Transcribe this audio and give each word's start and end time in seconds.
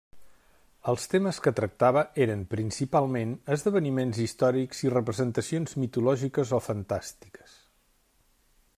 Els 0.91 1.03
temes 1.09 1.39
que 1.47 1.53
tractava 1.59 2.03
eren 2.25 2.41
principalment 2.55 3.35
esdeveniments 3.57 4.23
històrics 4.25 4.83
i 4.87 4.95
representacions 4.97 5.79
mitològiques 5.83 6.57
o 6.61 6.65
fantàstiques. 6.71 7.59